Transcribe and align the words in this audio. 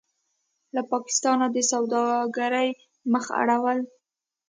له 0.75 0.81
پاکستانه 0.91 1.45
د 1.51 1.57
سوداګرۍ 1.71 2.69
مخ 3.13 3.25
اړول: 3.41 3.79